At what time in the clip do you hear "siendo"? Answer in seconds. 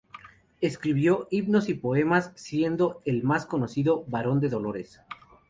2.33-3.03